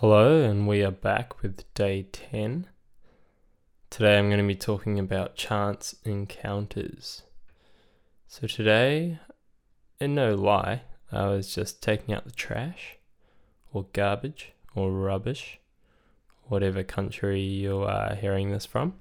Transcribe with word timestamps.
Hello, 0.00 0.42
and 0.42 0.66
we 0.66 0.82
are 0.82 0.90
back 0.90 1.42
with 1.42 1.62
day 1.74 2.06
10. 2.10 2.66
Today 3.90 4.18
I'm 4.18 4.30
going 4.30 4.40
to 4.40 4.46
be 4.46 4.54
talking 4.54 4.98
about 4.98 5.36
chance 5.36 5.94
encounters. 6.06 7.20
So, 8.26 8.46
today, 8.46 9.18
in 10.00 10.14
no 10.14 10.34
lie, 10.34 10.84
I 11.12 11.26
was 11.26 11.54
just 11.54 11.82
taking 11.82 12.14
out 12.14 12.24
the 12.24 12.30
trash, 12.30 12.96
or 13.74 13.88
garbage, 13.92 14.54
or 14.74 14.90
rubbish, 14.90 15.60
whatever 16.44 16.82
country 16.82 17.42
you 17.42 17.82
are 17.82 18.14
hearing 18.14 18.52
this 18.52 18.64
from. 18.64 18.94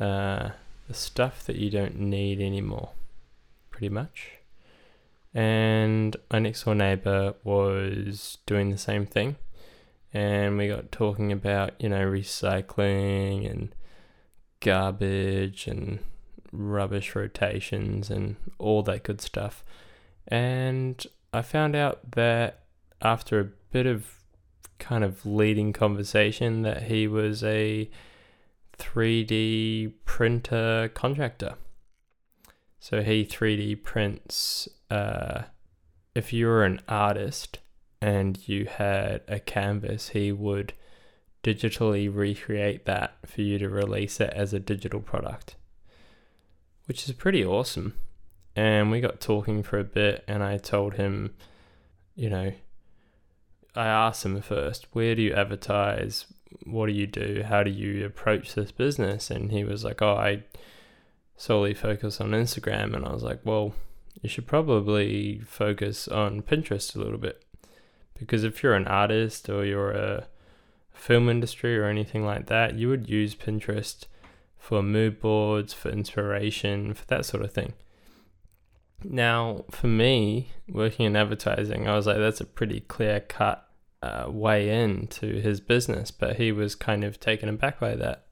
Uh, 0.00 0.48
the 0.88 0.94
stuff 0.94 1.44
that 1.44 1.54
you 1.54 1.70
don't 1.70 2.00
need 2.00 2.40
anymore, 2.40 2.90
pretty 3.70 3.90
much. 3.90 4.38
And 5.32 6.16
my 6.32 6.40
next 6.40 6.64
door 6.64 6.74
neighbor 6.74 7.34
was 7.44 8.38
doing 8.44 8.70
the 8.70 8.76
same 8.76 9.06
thing 9.06 9.36
and 10.14 10.56
we 10.56 10.68
got 10.68 10.92
talking 10.92 11.32
about 11.32 11.72
you 11.80 11.88
know 11.88 12.06
recycling 12.06 13.50
and 13.50 13.74
garbage 14.60 15.66
and 15.66 15.98
rubbish 16.52 17.14
rotations 17.14 18.08
and 18.08 18.36
all 18.58 18.82
that 18.84 19.02
good 19.02 19.20
stuff. 19.20 19.64
And 20.28 21.04
i 21.34 21.42
found 21.42 21.74
out 21.74 22.12
that 22.12 22.60
after 23.02 23.40
a 23.40 23.44
bit 23.72 23.86
of 23.86 24.20
kind 24.78 25.04
of 25.04 25.26
leading 25.26 25.72
conversation 25.72 26.62
that 26.62 26.84
he 26.84 27.06
was 27.08 27.42
a 27.42 27.90
3d 28.78 29.92
printer 30.04 30.90
contractor. 30.94 31.54
So 32.78 33.02
he 33.02 33.24
3d 33.24 33.82
prints 33.82 34.68
uh, 34.90 35.42
if 36.14 36.32
you're 36.32 36.64
an 36.64 36.80
artist 36.88 37.58
and 38.04 38.46
you 38.46 38.66
had 38.66 39.22
a 39.28 39.40
canvas, 39.40 40.10
he 40.10 40.30
would 40.30 40.74
digitally 41.42 42.14
recreate 42.14 42.84
that 42.84 43.16
for 43.24 43.40
you 43.40 43.58
to 43.58 43.66
release 43.66 44.20
it 44.20 44.28
as 44.34 44.52
a 44.52 44.60
digital 44.60 45.00
product, 45.00 45.56
which 46.84 47.08
is 47.08 47.14
pretty 47.14 47.42
awesome. 47.42 47.94
And 48.54 48.90
we 48.90 49.00
got 49.00 49.22
talking 49.22 49.62
for 49.62 49.78
a 49.78 49.84
bit, 49.84 50.22
and 50.28 50.42
I 50.42 50.58
told 50.58 50.94
him, 50.94 51.34
you 52.14 52.28
know, 52.28 52.52
I 53.74 53.86
asked 53.86 54.26
him 54.26 54.38
first, 54.42 54.86
where 54.92 55.14
do 55.14 55.22
you 55.22 55.32
advertise? 55.32 56.26
What 56.66 56.88
do 56.88 56.92
you 56.92 57.06
do? 57.06 57.42
How 57.48 57.62
do 57.62 57.70
you 57.70 58.04
approach 58.04 58.54
this 58.54 58.70
business? 58.70 59.30
And 59.30 59.50
he 59.50 59.64
was 59.64 59.82
like, 59.82 60.02
oh, 60.02 60.14
I 60.14 60.42
solely 61.38 61.72
focus 61.72 62.20
on 62.20 62.32
Instagram. 62.32 62.94
And 62.94 63.06
I 63.06 63.14
was 63.14 63.22
like, 63.22 63.40
well, 63.44 63.72
you 64.20 64.28
should 64.28 64.46
probably 64.46 65.40
focus 65.46 66.06
on 66.06 66.42
Pinterest 66.42 66.94
a 66.94 66.98
little 66.98 67.16
bit 67.16 67.40
because 68.18 68.44
if 68.44 68.62
you're 68.62 68.74
an 68.74 68.86
artist 68.86 69.48
or 69.48 69.64
you're 69.64 69.92
a 69.92 70.26
film 70.92 71.28
industry 71.28 71.76
or 71.76 71.84
anything 71.84 72.24
like 72.24 72.46
that, 72.46 72.74
you 72.74 72.88
would 72.88 73.08
use 73.08 73.34
Pinterest 73.34 74.04
for 74.58 74.82
mood 74.82 75.20
boards, 75.20 75.74
for 75.74 75.90
inspiration, 75.90 76.94
for 76.94 77.04
that 77.06 77.26
sort 77.26 77.44
of 77.44 77.52
thing. 77.52 77.74
Now, 79.02 79.64
for 79.70 79.86
me, 79.86 80.52
working 80.68 81.04
in 81.04 81.16
advertising, 81.16 81.86
I 81.86 81.94
was 81.94 82.06
like, 82.06 82.16
that's 82.16 82.40
a 82.40 82.46
pretty 82.46 82.80
clear 82.80 83.20
cut 83.20 83.68
uh, 84.02 84.26
way 84.28 84.70
into 84.82 85.40
his 85.40 85.60
business, 85.60 86.10
but 86.10 86.36
he 86.36 86.52
was 86.52 86.74
kind 86.74 87.04
of 87.04 87.20
taken 87.20 87.48
aback 87.48 87.78
by 87.78 87.94
that. 87.96 88.24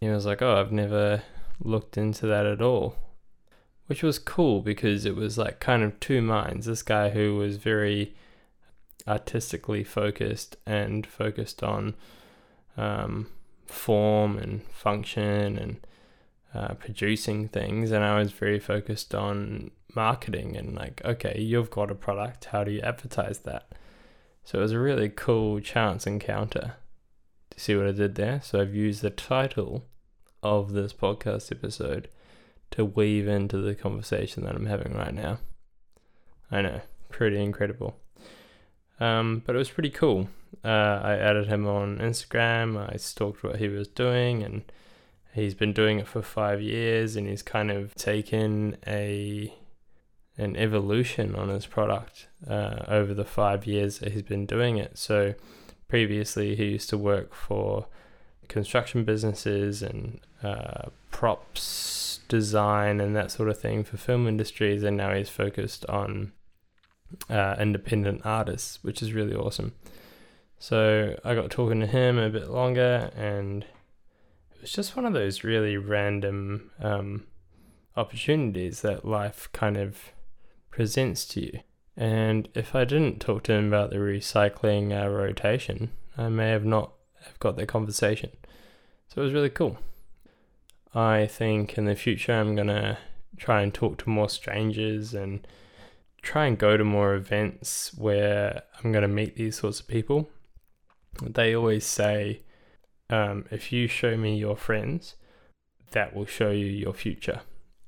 He 0.00 0.08
was 0.08 0.26
like, 0.26 0.40
oh, 0.42 0.60
I've 0.60 0.72
never 0.72 1.22
looked 1.60 1.96
into 1.96 2.26
that 2.26 2.46
at 2.46 2.62
all. 2.62 2.96
Which 3.86 4.02
was 4.02 4.18
cool 4.18 4.60
because 4.60 5.04
it 5.04 5.16
was 5.16 5.38
like 5.38 5.60
kind 5.60 5.82
of 5.82 5.98
two 5.98 6.20
minds. 6.20 6.66
This 6.66 6.82
guy 6.82 7.10
who 7.10 7.36
was 7.36 7.56
very 7.56 8.14
artistically 9.08 9.82
focused 9.82 10.56
and 10.66 11.06
focused 11.06 11.62
on 11.62 11.94
um, 12.76 13.28
form 13.66 14.38
and 14.38 14.62
function 14.64 15.58
and 15.58 15.86
uh, 16.54 16.74
producing 16.74 17.48
things. 17.48 17.90
And 17.90 18.04
I 18.04 18.18
was 18.18 18.32
very 18.32 18.58
focused 18.58 19.14
on 19.14 19.70
marketing 19.94 20.56
and 20.56 20.74
like, 20.74 21.00
okay, 21.04 21.40
you've 21.40 21.70
got 21.70 21.90
a 21.90 21.94
product. 21.94 22.46
How 22.46 22.64
do 22.64 22.70
you 22.70 22.80
advertise 22.82 23.40
that? 23.40 23.72
So 24.44 24.58
it 24.58 24.62
was 24.62 24.72
a 24.72 24.78
really 24.78 25.08
cool 25.08 25.60
chance 25.60 26.06
encounter. 26.06 26.74
To 27.50 27.60
see 27.60 27.74
what 27.76 27.86
I 27.86 27.92
did 27.92 28.14
there? 28.14 28.40
So 28.42 28.60
I've 28.60 28.74
used 28.74 29.02
the 29.02 29.10
title 29.10 29.86
of 30.42 30.72
this 30.72 30.92
podcast 30.92 31.50
episode 31.50 32.08
to 32.70 32.84
weave 32.84 33.26
into 33.26 33.58
the 33.58 33.74
conversation 33.74 34.44
that 34.44 34.54
I'm 34.54 34.66
having 34.66 34.94
right 34.94 35.14
now. 35.14 35.38
I 36.50 36.62
know, 36.62 36.80
pretty 37.10 37.42
incredible. 37.42 37.96
Um, 39.00 39.42
but 39.46 39.54
it 39.54 39.58
was 39.58 39.70
pretty 39.70 39.90
cool. 39.90 40.28
Uh, 40.64 41.00
I 41.02 41.16
added 41.16 41.46
him 41.46 41.66
on 41.66 41.98
Instagram. 41.98 42.92
I 42.92 42.96
stalked 42.96 43.42
what 43.42 43.56
he 43.56 43.68
was 43.68 43.88
doing, 43.88 44.42
and 44.42 44.62
he's 45.34 45.54
been 45.54 45.72
doing 45.72 45.98
it 45.98 46.08
for 46.08 46.22
five 46.22 46.60
years, 46.60 47.16
and 47.16 47.28
he's 47.28 47.42
kind 47.42 47.70
of 47.70 47.94
taken 47.94 48.76
a 48.86 49.54
an 50.36 50.56
evolution 50.56 51.34
on 51.34 51.48
his 51.48 51.66
product 51.66 52.28
uh, 52.48 52.84
over 52.86 53.12
the 53.12 53.24
five 53.24 53.66
years 53.66 53.98
that 53.98 54.12
he's 54.12 54.22
been 54.22 54.46
doing 54.46 54.78
it. 54.78 54.96
So 54.96 55.34
previously, 55.88 56.54
he 56.54 56.66
used 56.66 56.88
to 56.90 56.98
work 56.98 57.34
for 57.34 57.86
construction 58.46 59.04
businesses 59.04 59.82
and 59.82 60.20
uh, 60.42 60.90
props 61.10 62.20
design 62.28 63.00
and 63.00 63.16
that 63.16 63.30
sort 63.30 63.48
of 63.48 63.58
thing 63.58 63.82
for 63.82 63.96
film 63.96 64.28
industries, 64.28 64.82
and 64.82 64.96
now 64.96 65.12
he's 65.12 65.28
focused 65.28 65.84
on 65.86 66.32
uh, 67.30 67.56
independent 67.58 68.22
artists, 68.24 68.78
which 68.82 69.02
is 69.02 69.12
really 69.12 69.34
awesome. 69.34 69.72
So 70.58 71.18
I 71.24 71.34
got 71.34 71.50
talking 71.50 71.80
to 71.80 71.86
him 71.86 72.18
a 72.18 72.30
bit 72.30 72.50
longer, 72.50 73.10
and 73.16 73.64
it 74.52 74.60
was 74.60 74.72
just 74.72 74.96
one 74.96 75.06
of 75.06 75.12
those 75.12 75.44
really 75.44 75.76
random 75.76 76.70
um, 76.80 77.24
opportunities 77.96 78.82
that 78.82 79.04
life 79.04 79.48
kind 79.52 79.76
of 79.76 79.98
presents 80.70 81.24
to 81.26 81.40
you. 81.40 81.60
And 81.96 82.48
if 82.54 82.74
I 82.74 82.84
didn't 82.84 83.20
talk 83.20 83.42
to 83.44 83.52
him 83.52 83.68
about 83.68 83.90
the 83.90 83.96
recycling 83.96 84.92
uh, 84.92 85.08
rotation, 85.08 85.90
I 86.16 86.28
may 86.28 86.50
have 86.50 86.64
not 86.64 86.92
have 87.24 87.38
got 87.40 87.56
that 87.56 87.66
conversation. 87.66 88.30
So 89.08 89.20
it 89.20 89.24
was 89.24 89.34
really 89.34 89.50
cool. 89.50 89.78
I 90.94 91.26
think 91.26 91.76
in 91.76 91.84
the 91.84 91.94
future 91.94 92.32
I'm 92.32 92.54
gonna 92.54 92.98
try 93.36 93.62
and 93.62 93.72
talk 93.72 93.98
to 93.98 94.10
more 94.10 94.28
strangers 94.28 95.14
and 95.14 95.46
try 96.22 96.46
and 96.46 96.58
go 96.58 96.76
to 96.76 96.84
more 96.84 97.14
events 97.14 97.92
where 97.96 98.62
I'm 98.82 98.92
going 98.92 99.02
to 99.02 99.08
meet 99.08 99.36
these 99.36 99.56
sorts 99.58 99.80
of 99.80 99.88
people. 99.88 100.28
They 101.22 101.54
always 101.54 101.84
say, 101.84 102.42
um, 103.10 103.46
if 103.50 103.72
you 103.72 103.86
show 103.86 104.16
me 104.16 104.36
your 104.36 104.56
friends, 104.56 105.14
that 105.92 106.14
will 106.14 106.26
show 106.26 106.50
you 106.50 106.66
your 106.66 106.92
future. 106.92 107.40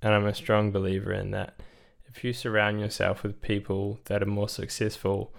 And 0.00 0.14
I'm 0.14 0.26
a 0.26 0.34
strong 0.34 0.70
believer 0.70 1.12
in 1.12 1.32
that. 1.32 1.60
If 2.06 2.24
you 2.24 2.32
surround 2.32 2.80
yourself 2.80 3.22
with 3.22 3.42
people 3.42 4.00
that 4.04 4.22
are 4.22 4.26
more 4.26 4.48
successful 4.48 5.34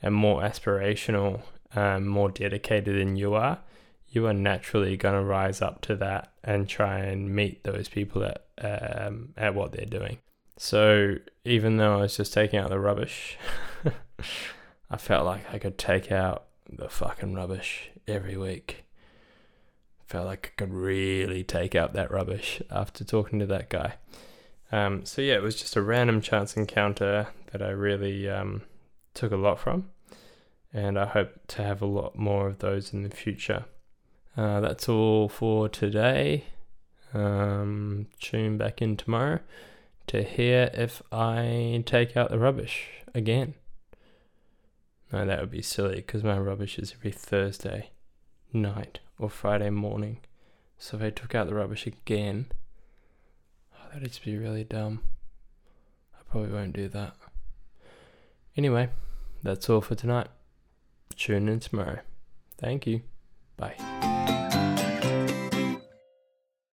and 0.00 0.14
more 0.14 0.42
aspirational, 0.42 1.42
um, 1.74 2.06
more 2.06 2.30
dedicated 2.30 2.98
than 2.98 3.16
you 3.16 3.34
are, 3.34 3.60
you 4.08 4.26
are 4.26 4.32
naturally 4.32 4.96
going 4.96 5.14
to 5.14 5.22
rise 5.22 5.60
up 5.60 5.80
to 5.82 5.96
that 5.96 6.32
and 6.42 6.68
try 6.68 7.00
and 7.00 7.34
meet 7.34 7.64
those 7.64 7.88
people 7.88 8.24
at 8.24 8.44
um, 8.58 9.34
at 9.36 9.54
what 9.54 9.72
they're 9.72 9.86
doing. 9.86 10.18
So 10.56 11.16
even 11.44 11.76
though 11.76 11.98
I 11.98 12.02
was 12.02 12.16
just 12.16 12.32
taking 12.32 12.58
out 12.58 12.70
the 12.70 12.78
rubbish, 12.78 13.36
I 14.90 14.96
felt 14.96 15.26
like 15.26 15.52
I 15.52 15.58
could 15.58 15.78
take 15.78 16.12
out 16.12 16.44
the 16.70 16.88
fucking 16.88 17.34
rubbish 17.34 17.90
every 18.06 18.36
week. 18.36 18.84
Felt 20.06 20.26
like 20.26 20.52
I 20.52 20.56
could 20.56 20.72
really 20.72 21.42
take 21.42 21.74
out 21.74 21.92
that 21.94 22.10
rubbish 22.10 22.62
after 22.70 23.04
talking 23.04 23.38
to 23.40 23.46
that 23.46 23.68
guy. 23.68 23.94
Um, 24.70 25.04
so 25.04 25.22
yeah, 25.22 25.34
it 25.34 25.42
was 25.42 25.56
just 25.56 25.76
a 25.76 25.82
random 25.82 26.20
chance 26.20 26.56
encounter 26.56 27.28
that 27.52 27.62
I 27.62 27.70
really 27.70 28.28
um, 28.28 28.62
took 29.12 29.32
a 29.32 29.36
lot 29.36 29.58
from, 29.58 29.90
and 30.72 30.98
I 30.98 31.06
hope 31.06 31.46
to 31.48 31.62
have 31.62 31.82
a 31.82 31.86
lot 31.86 32.16
more 32.16 32.48
of 32.48 32.58
those 32.58 32.92
in 32.92 33.02
the 33.02 33.14
future. 33.14 33.64
Uh, 34.36 34.60
that's 34.60 34.88
all 34.88 35.28
for 35.28 35.68
today. 35.68 36.44
Um, 37.12 38.06
tune 38.20 38.58
back 38.58 38.82
in 38.82 38.96
tomorrow 38.96 39.40
to 40.08 40.22
hear 40.22 40.70
if 40.74 41.02
I 41.10 41.82
take 41.86 42.16
out 42.16 42.30
the 42.30 42.38
rubbish 42.38 42.88
again. 43.14 43.54
No, 45.12 45.24
that 45.24 45.40
would 45.40 45.50
be 45.50 45.62
silly 45.62 45.96
because 45.96 46.24
my 46.24 46.38
rubbish 46.38 46.78
is 46.78 46.92
every 46.92 47.12
Thursday 47.12 47.90
night 48.52 49.00
or 49.18 49.30
Friday 49.30 49.70
morning. 49.70 50.18
So 50.78 50.96
if 50.96 51.02
I 51.02 51.10
took 51.10 51.34
out 51.34 51.46
the 51.46 51.54
rubbish 51.54 51.86
again, 51.86 52.46
oh, 53.72 53.88
that'd 53.92 54.08
just 54.08 54.24
be 54.24 54.36
really 54.36 54.64
dumb. 54.64 55.00
I 56.14 56.22
probably 56.28 56.52
won't 56.52 56.74
do 56.74 56.88
that. 56.88 57.14
Anyway, 58.56 58.88
that's 59.42 59.68
all 59.70 59.80
for 59.80 59.94
tonight. 59.94 60.28
Tune 61.16 61.48
in 61.48 61.60
tomorrow. 61.60 62.00
Thank 62.58 62.86
you. 62.86 63.02
Bye. 63.56 63.93